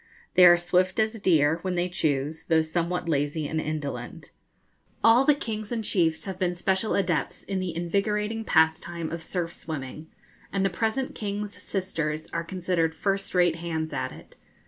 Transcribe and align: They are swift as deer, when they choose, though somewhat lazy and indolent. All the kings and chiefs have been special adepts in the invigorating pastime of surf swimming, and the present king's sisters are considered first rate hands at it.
They 0.33 0.47
are 0.47 0.57
swift 0.57 0.99
as 0.99 1.21
deer, 1.21 1.59
when 1.61 1.75
they 1.75 1.87
choose, 1.87 2.45
though 2.45 2.61
somewhat 2.61 3.07
lazy 3.07 3.47
and 3.47 3.61
indolent. 3.61 4.31
All 5.03 5.25
the 5.25 5.35
kings 5.35 5.71
and 5.71 5.83
chiefs 5.83 6.25
have 6.25 6.39
been 6.39 6.55
special 6.55 6.95
adepts 6.95 7.43
in 7.43 7.59
the 7.59 7.75
invigorating 7.77 8.43
pastime 8.43 9.11
of 9.11 9.21
surf 9.21 9.53
swimming, 9.53 10.07
and 10.51 10.65
the 10.65 10.71
present 10.71 11.13
king's 11.13 11.53
sisters 11.55 12.27
are 12.33 12.43
considered 12.43 12.95
first 12.95 13.35
rate 13.35 13.57
hands 13.57 13.93
at 13.93 14.11
it. 14.11 14.37